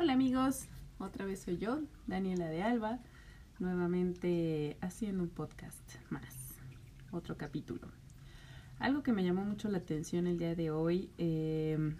[0.00, 0.68] Hola amigos,
[1.00, 3.00] otra vez soy yo, Daniela de Alba,
[3.58, 5.76] nuevamente haciendo un podcast
[6.08, 6.54] más,
[7.10, 7.88] otro capítulo.
[8.78, 11.96] Algo que me llamó mucho la atención el día de hoy, em,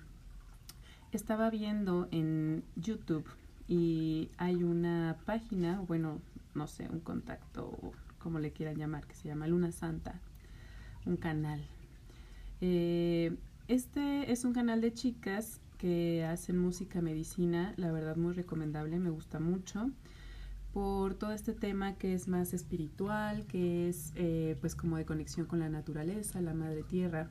[1.11, 3.27] estaba viendo en YouTube
[3.67, 6.21] y hay una página, bueno,
[6.55, 7.77] no sé, un contacto,
[8.21, 10.21] como le quieran llamar, que se llama Luna Santa,
[11.05, 11.67] un canal.
[12.61, 18.99] Eh, este es un canal de chicas que hacen música medicina, la verdad muy recomendable,
[18.99, 19.91] me gusta mucho
[20.73, 25.47] por todo este tema que es más espiritual, que es eh, pues como de conexión
[25.47, 27.29] con la naturaleza, la madre tierra.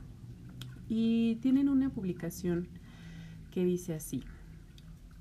[0.90, 2.68] Y tienen una publicación
[3.52, 4.24] que dice así,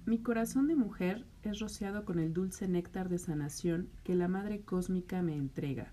[0.07, 4.61] mi corazón de mujer es rociado con el dulce néctar de sanación que la Madre
[4.61, 5.91] Cósmica me entrega.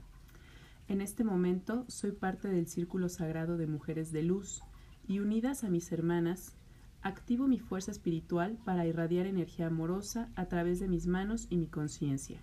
[0.87, 4.61] En este momento soy parte del círculo sagrado de mujeres de luz
[5.07, 6.55] y unidas a mis hermanas
[7.03, 11.67] activo mi fuerza espiritual para irradiar energía amorosa a través de mis manos y mi
[11.67, 12.41] conciencia.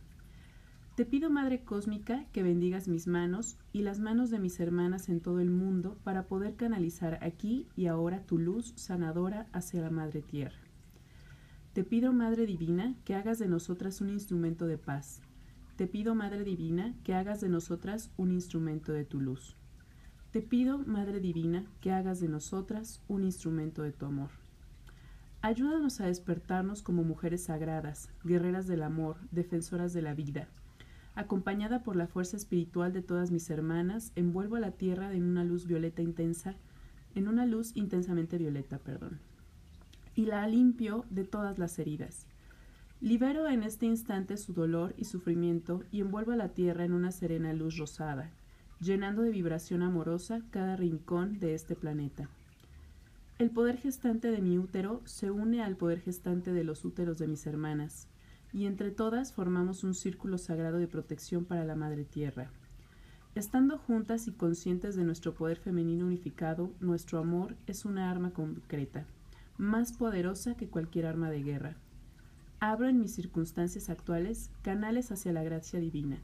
[0.94, 5.20] Te pido, Madre Cósmica, que bendigas mis manos y las manos de mis hermanas en
[5.20, 10.20] todo el mundo para poder canalizar aquí y ahora tu luz sanadora hacia la Madre
[10.20, 10.58] Tierra.
[11.72, 15.22] Te pido, Madre Divina, que hagas de nosotras un instrumento de paz.
[15.76, 19.56] Te pido, Madre Divina, que hagas de nosotras un instrumento de tu luz.
[20.32, 24.39] Te pido, Madre Divina, que hagas de nosotras un instrumento de tu amor.
[25.42, 30.48] Ayúdanos a despertarnos como mujeres sagradas, guerreras del amor, defensoras de la vida.
[31.14, 35.42] Acompañada por la fuerza espiritual de todas mis hermanas, envuelvo a la tierra en una
[35.42, 36.56] luz violeta intensa,
[37.14, 39.18] en una luz intensamente violeta, perdón.
[40.14, 42.26] Y la limpio de todas las heridas.
[43.00, 47.12] Libero en este instante su dolor y sufrimiento y envuelvo a la tierra en una
[47.12, 48.30] serena luz rosada,
[48.78, 52.28] llenando de vibración amorosa cada rincón de este planeta.
[53.40, 57.26] El poder gestante de mi útero se une al poder gestante de los úteros de
[57.26, 58.06] mis hermanas,
[58.52, 62.50] y entre todas formamos un círculo sagrado de protección para la Madre Tierra.
[63.34, 69.06] Estando juntas y conscientes de nuestro poder femenino unificado, nuestro amor es una arma concreta,
[69.56, 71.76] más poderosa que cualquier arma de guerra.
[72.58, 76.18] Abro en mis circunstancias actuales canales hacia la gracia divina.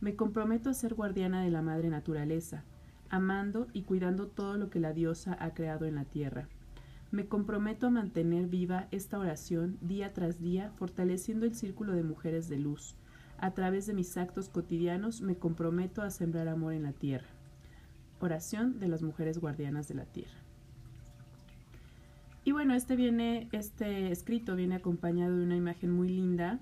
[0.00, 2.62] Me comprometo a ser guardiana de la Madre Naturaleza,
[3.10, 6.48] amando y cuidando todo lo que la diosa ha creado en la tierra.
[7.10, 12.48] Me comprometo a mantener viva esta oración día tras día, fortaleciendo el círculo de mujeres
[12.48, 12.94] de luz.
[13.38, 17.28] A través de mis actos cotidianos me comprometo a sembrar amor en la tierra.
[18.20, 20.38] Oración de las mujeres guardianas de la tierra.
[22.44, 26.60] Y bueno, este viene, este escrito viene acompañado de una imagen muy linda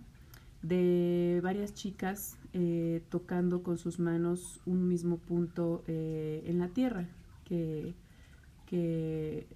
[0.65, 7.07] de varias chicas eh, tocando con sus manos un mismo punto eh, en la tierra,
[7.45, 7.95] que,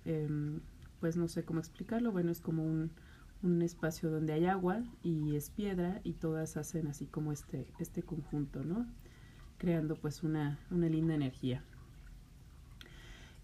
[0.04, 0.60] em,
[1.00, 2.90] pues no sé cómo explicarlo, bueno, es como un,
[3.62, 8.64] espacio donde hay agua y es piedra y todas hacen así como este, este conjunto,
[8.64, 8.84] ¿no?
[9.58, 11.62] Creando pues una, una linda energía.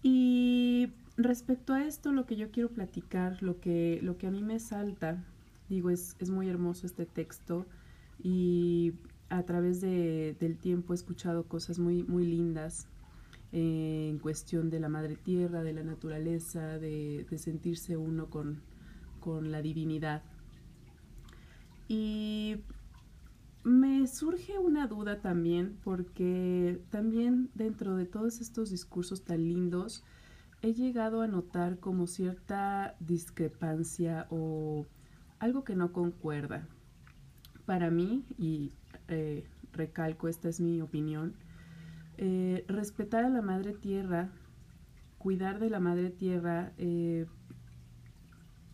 [0.03, 4.43] Y respecto a esto, lo que yo quiero platicar, lo que, lo que a mí
[4.43, 5.23] me salta
[5.69, 7.65] Digo, es, es muy hermoso este texto
[8.21, 8.93] y
[9.29, 12.87] a través de, del tiempo he escuchado cosas muy, muy lindas
[13.51, 18.61] eh, en cuestión de la madre tierra, de la naturaleza, de, de sentirse uno con,
[19.19, 20.23] con la divinidad.
[21.87, 22.57] Y
[23.63, 30.03] me surge una duda también, porque también dentro de todos estos discursos tan lindos,
[30.61, 34.85] he llegado a notar como cierta discrepancia o
[35.39, 36.67] algo que no concuerda.
[37.65, 38.71] Para mí, y
[39.07, 41.33] eh, recalco, esta es mi opinión,
[42.17, 44.29] eh, respetar a la madre tierra,
[45.17, 47.25] cuidar de la madre tierra, eh,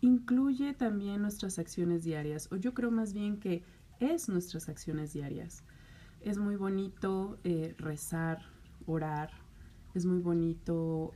[0.00, 3.62] incluye también nuestras acciones diarias, o yo creo más bien que
[4.00, 5.64] es nuestras acciones diarias.
[6.20, 7.38] Es muy bonito
[7.78, 8.42] rezar,
[8.86, 9.30] orar,
[9.94, 11.12] es muy bonito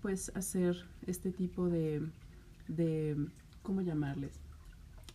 [0.00, 2.10] pues hacer este tipo de,
[2.68, 3.16] de
[3.62, 4.43] ¿cómo llamarles?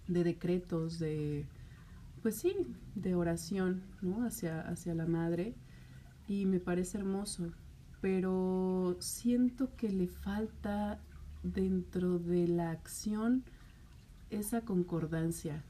[0.10, 1.46] De decretos, de,
[2.22, 2.54] pues sí,
[2.96, 4.26] de oración, ¿no?
[4.26, 5.56] Hacia, hacia la madre.
[6.28, 7.52] Y me parece hermoso,
[8.02, 11.00] pero siento que le falta
[11.44, 13.44] dentro de la acción
[14.30, 15.64] esa concordancia.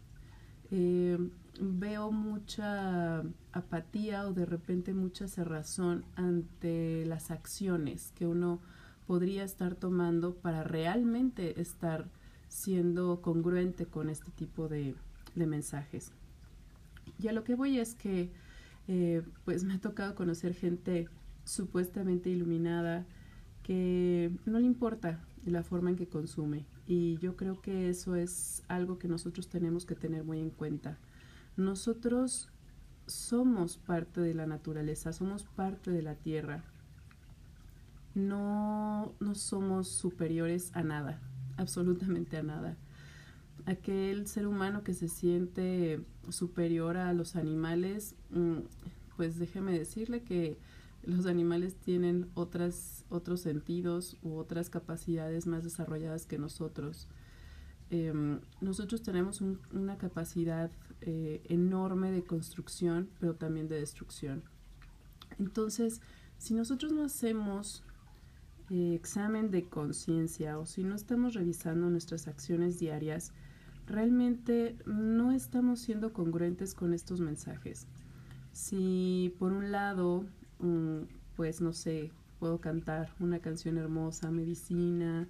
[0.72, 1.18] Eh,
[1.62, 8.60] veo mucha apatía o de repente mucha cerrazón ante las acciones que uno
[9.08, 12.08] podría estar tomando para realmente estar
[12.50, 14.96] siendo congruente con este tipo de,
[15.36, 16.12] mensajes.
[17.18, 18.30] Y a lo que voy es que
[18.90, 21.08] eh, pues me ha tocado conocer gente
[21.46, 23.06] supuestamente iluminada
[23.64, 26.66] que no le importa la forma en que consume.
[26.88, 30.98] Y yo creo que eso es algo que nosotros tenemos que tener muy en cuenta.
[31.56, 32.50] Nosotros
[33.06, 36.64] somos parte de la naturaleza, somos parte de la tierra.
[38.16, 41.22] No, no somos superiores a nada,
[41.60, 42.78] absolutamente a nada.
[43.66, 48.60] Aquel ser humano que se siente superior a los animales, mm,
[49.18, 50.58] pues déjeme decirle que
[51.04, 57.08] los animales tienen otras, otros sentidos u otras capacidades más desarrolladas que nosotros.
[57.90, 60.72] Em, nosotros tenemos una capacidad
[61.02, 64.44] eh, enorme de construcción, pero también de destrucción.
[65.38, 66.02] Entonces,
[66.38, 67.84] si nosotros no hacemos
[68.70, 73.32] eh, examen de conciencia o si no estamos revisando nuestras acciones diarias,
[73.88, 77.88] realmente no estamos siendo congruentes con estos mensajes.
[78.52, 80.26] Si por un lado
[80.60, 81.04] Mm,
[81.36, 85.28] pues no sé, puedo cantar una canción hermosa, medicina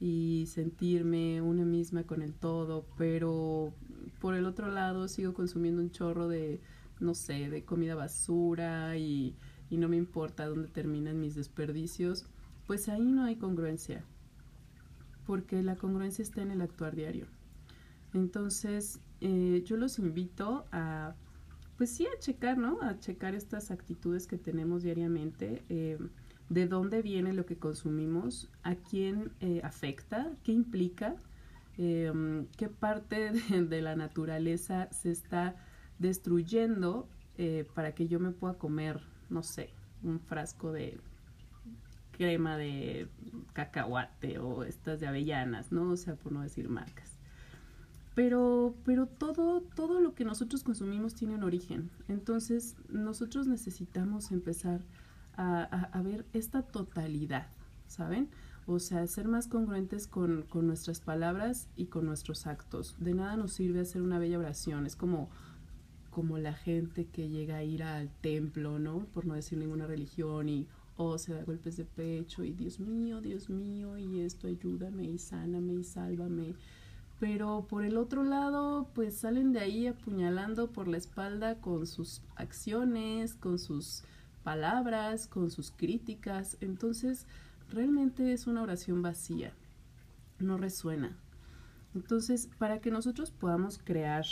[0.00, 3.72] y sentirme una misma con el todo, pero
[4.20, 6.60] por el otro lado sigo consumiendo un chorro de,
[7.00, 9.34] no sé, de comida basura y,
[9.68, 12.26] y no me importa dónde terminan mis desperdicios,
[12.68, 14.04] pues ahí no hay congruencia,
[15.26, 17.26] porque la congruencia está en el actuar diario.
[18.12, 21.16] Entonces, eh, yo los invito a
[21.78, 22.82] pues sí, a checar, ¿no?
[22.82, 25.96] A checar estas actitudes que tenemos diariamente, eh,
[26.50, 31.14] de dónde viene lo que consumimos, a quién eh, afecta, qué implica,
[31.78, 33.30] em, qué parte
[33.70, 35.56] de, la naturaleza se está
[35.98, 37.08] destruyendo
[37.74, 39.00] para que yo me pueda comer,
[39.30, 39.70] no sé,
[40.02, 40.98] un frasco de
[42.18, 43.08] crema de
[43.54, 45.92] cacahuate o estas de avellanas, ¿no?
[45.92, 47.16] O sea, por no decir marcas.
[48.14, 51.88] Pero, pero todo, todo lo que nosotros consumimos tiene un origen.
[52.08, 54.80] Entonces, nosotros necesitamos empezar
[55.36, 57.46] a, ver esta totalidad,
[57.86, 58.28] ¿saben?
[58.66, 62.96] O sea, ser más congruentes con, con, nuestras palabras y con nuestros actos.
[62.98, 64.84] De nada nos sirve hacer una bella oración.
[64.84, 65.30] Es como,
[66.10, 69.06] como la gente que llega a ir al templo, ¿no?
[69.14, 70.66] Por no decir ninguna religión y,
[70.98, 75.18] oh, se da golpes de pecho y Dios mío, Dios mío, y esto ayúdame y
[75.18, 76.54] sáname y sálvame
[77.20, 82.22] pero por el otro lado, pues salen de ahí apuñalando por la espalda con sus
[82.36, 84.04] acciones, con sus
[84.44, 86.56] palabras, con sus críticas.
[86.60, 87.26] Entonces,
[87.70, 89.52] realmente es una oración vacía,
[90.38, 91.16] no resuena.
[91.94, 94.24] Entonces, para que nosotros podamos crear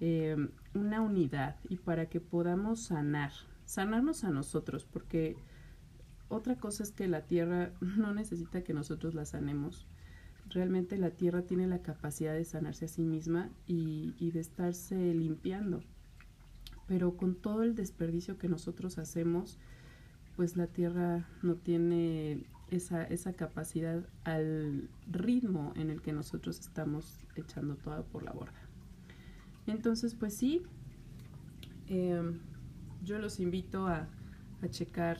[0.00, 0.36] eh,
[0.74, 3.32] una unidad y para que podamos sanar,
[3.64, 5.36] sanarnos a nosotros, porque
[6.30, 9.86] otra cosa es que la tierra no necesita que nosotros la sanemos
[10.50, 15.82] realmente la tierra tiene la capacidad de sanarse a sí misma y, de estarse limpiando.
[16.86, 19.58] Pero con todo el desperdicio que nosotros hacemos,
[20.36, 27.26] pues la tierra no tiene esa, esa capacidad al ritmo en el que nosotros estamos
[27.36, 28.60] echando todo por la borda.
[29.66, 30.62] Entonces, pues sí,
[31.86, 32.40] em,
[33.04, 34.08] yo los invito a,
[34.62, 35.18] a checar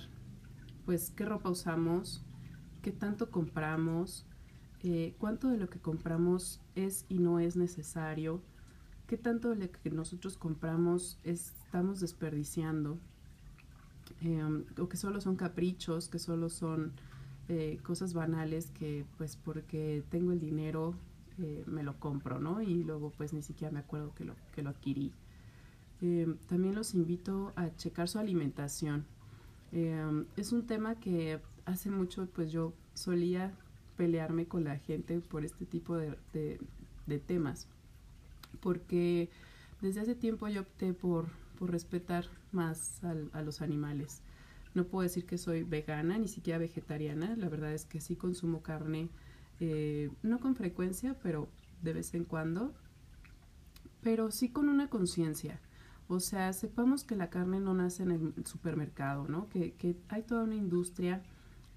[0.90, 2.20] pues qué ropa usamos,
[2.82, 4.26] qué tanto compramos,
[4.82, 8.42] eh, cuánto de lo que compramos es y no es necesario,
[9.06, 12.98] qué tanto de lo que nosotros compramos estamos desperdiciando,
[14.20, 16.92] em, o que solo son caprichos, que solo son
[17.48, 20.96] eh, cosas banales que pues porque tengo el dinero
[21.38, 22.62] eh, me lo compro, ¿no?
[22.62, 25.12] Y luego pues ni siquiera me acuerdo que lo, que lo adquirí.
[26.00, 29.06] Em, también los invito a checar su alimentación.
[29.72, 33.52] Em, es un tema que hace mucho pues yo solía
[33.96, 36.18] pelearme con la gente por este tipo de,
[37.26, 37.68] temas.
[38.60, 39.30] Porque
[39.80, 41.28] desde hace tiempo yo opté por,
[41.60, 44.22] respetar más a los animales.
[44.74, 47.36] No puedo decir que soy vegana, ni siquiera vegetariana.
[47.36, 49.10] La verdad es que sí consumo carne,
[49.58, 51.48] eh, no con frecuencia, pero
[51.82, 52.72] de vez en cuando.
[54.00, 55.60] Pero sí con una conciencia.
[56.10, 59.48] O sea, sepamos que la carne no nace en el supermercado, ¿no?
[59.48, 61.22] Que, que hay toda una industria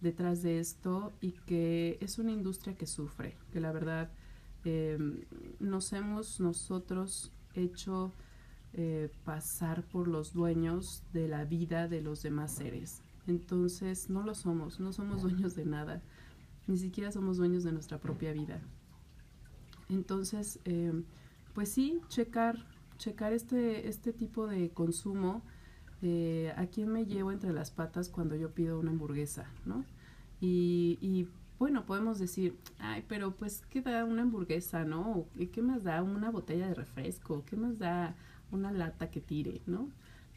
[0.02, 4.10] detrás de esto y que es una industria que sufre, que la verdad
[4.66, 4.98] eh,
[5.60, 8.12] nos hemos nosotros hecho
[8.74, 13.04] eh, pasar por los dueños de la vida de los demás seres.
[13.28, 16.02] Entonces no lo somos, no somos dueños de nada,
[16.66, 18.60] ni siquiera somos dueños de nuestra propia vida.
[19.90, 21.04] Entonces, eh,
[21.54, 22.73] pues sí, checar,
[23.04, 25.42] checar este, este tipo de consumo
[26.58, 29.86] a quién me llevo entre las patas cuando yo pido una hamburguesa, ¿no?
[30.42, 31.28] Y,
[31.60, 35.26] bueno, podemos decir, ay, pero pues, ¿qué da una hamburguesa, no?
[35.54, 37.46] ¿Qué más da una botella de refresco?
[37.46, 38.16] ¿Qué más da
[38.52, 39.90] una lata que tire, no?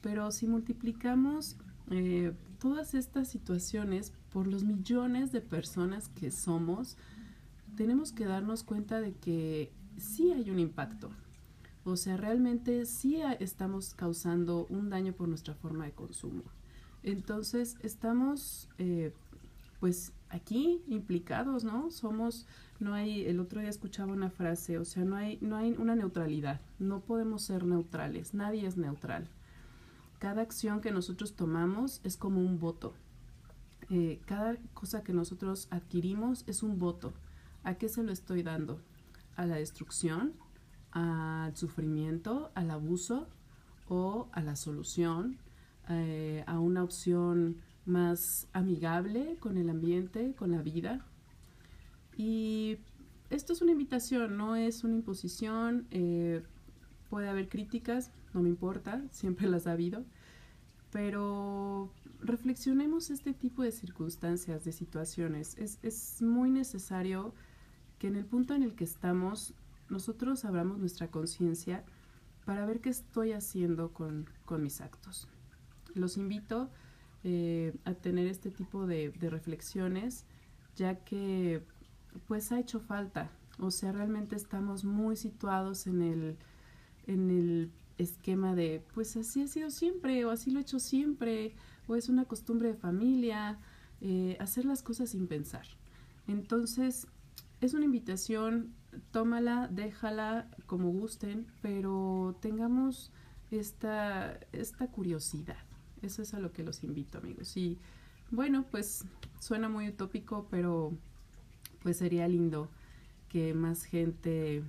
[0.02, 1.56] Pero si multiplicamos
[1.90, 6.96] eh, todas estas situaciones por los millones de personas que somos,
[7.76, 11.10] tenemos que darnos cuenta de que sí hay un impacto.
[11.86, 16.42] O sea, realmente sí estamos causando un daño por nuestra forma de consumo.
[17.04, 19.12] Entonces, estamos eh,
[19.78, 21.92] pues aquí implicados, ¿no?
[21.92, 22.48] Somos,
[22.80, 25.94] no hay, el otro día escuchaba una frase, o sea, no hay, no hay una
[25.94, 29.28] neutralidad, no podemos ser neutrales, nadie es neutral.
[30.18, 32.94] Cada acción que nosotros tomamos es como un voto.
[33.90, 37.12] Eh, cada cosa que nosotros adquirimos es un voto.
[37.62, 38.80] ¿A qué se lo estoy dando?
[39.36, 40.32] ¿A la destrucción?
[40.96, 42.50] ¿Al sufrimiento?
[42.54, 43.28] ¿Al abuso?
[43.86, 45.36] ¿O a la solución?
[45.90, 51.04] Eh, ¿A una opción más amigable con el ambiente, con la vida?
[52.16, 52.78] Y
[53.28, 55.86] esto es una invitación, no es una imposición.
[55.90, 56.42] Eh,
[57.10, 60.02] puede haber críticas, no me importa, siempre las ha habido,
[60.92, 65.58] pero reflexionemos este tipo de circunstancias, de situaciones.
[65.58, 67.34] Es, es muy necesario
[67.98, 69.52] que en el punto en el que estamos,
[69.88, 71.84] nosotros abramos nuestra conciencia
[72.44, 75.28] para ver qué estoy haciendo con, con mis actos.
[75.94, 76.70] Los invito
[77.28, 80.26] eh, a tener este tipo de, reflexiones,
[80.76, 81.60] ya que
[82.28, 83.32] pues ha hecho falta.
[83.58, 86.36] O sea, realmente estamos muy situados en el,
[87.08, 91.56] en el esquema de, pues así ha sido siempre, o así lo he hecho siempre,
[91.88, 93.58] o es una costumbre de familia,
[94.00, 95.66] eh, hacer las cosas sin pensar.
[96.28, 97.08] Entonces,
[97.60, 98.74] es una invitación,
[99.10, 103.12] tómala, déjala como gusten, pero tengamos
[103.50, 105.64] esta, esta curiosidad.
[106.02, 107.56] Eso es a lo que los invito, amigos.
[107.56, 107.78] Y
[108.30, 109.04] bueno, pues
[109.40, 110.96] suena muy utópico, pero
[111.82, 112.70] pues sería lindo
[113.28, 114.62] que más gente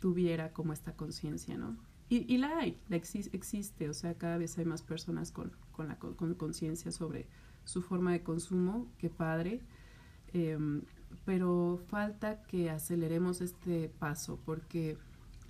[0.00, 1.76] tuviera como esta conciencia, ¿no?
[2.08, 5.96] Y, la hay, la existe, o sea, cada vez hay más personas con, con la
[6.36, 7.26] conciencia sobre
[7.64, 9.62] su forma de consumo, qué padre,
[10.34, 10.82] em,
[11.24, 14.96] pero falta que aceleremos este paso porque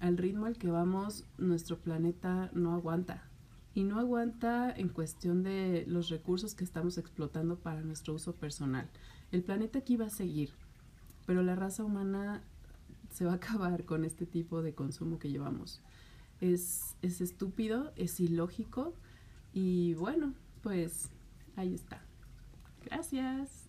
[0.00, 3.28] al ritmo al que vamos nuestro planeta no aguanta
[3.75, 8.90] y no aguanta en cuestión de los recursos que estamos explotando para nuestro uso personal.
[9.31, 10.50] El planeta aquí va a seguir,
[11.26, 12.42] pero la raza humana
[13.11, 15.81] se va a acabar con este tipo de consumo que llevamos
[16.42, 18.95] es, es estúpido, es ilógico
[19.54, 21.09] y bueno, pues
[21.57, 22.04] ahí está.
[22.85, 23.62] Gracias.